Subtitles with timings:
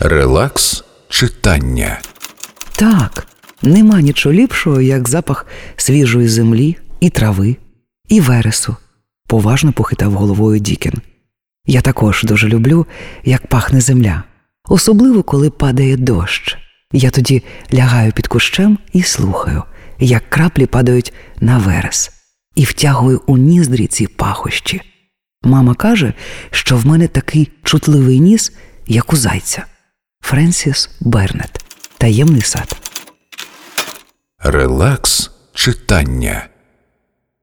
[0.00, 2.00] Релакс читання.
[2.76, 3.26] Так,
[3.62, 7.56] нема нічого ліпшого, як запах свіжої землі і трави,
[8.08, 8.76] і вересу,
[9.26, 10.92] поважно похитав головою Дікін.
[11.66, 12.86] Я також дуже люблю,
[13.24, 14.22] як пахне земля,
[14.68, 16.58] особливо коли падає дощ.
[16.92, 17.42] Я тоді
[17.74, 19.62] лягаю під кущем і слухаю,
[19.98, 22.10] як краплі падають на верес,
[22.54, 24.80] і втягую у ніздрі ці пахощі.
[25.42, 26.12] Мама каже,
[26.50, 28.52] що в мене такий чутливий ніс,
[28.86, 29.66] як у зайця.
[30.26, 31.64] Френсіс Бернет.
[31.98, 32.76] Таємний сад.
[34.38, 36.48] Релакс читання.